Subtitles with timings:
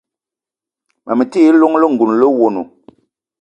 [1.05, 2.61] Ma me ti yi llong lengouna le owono.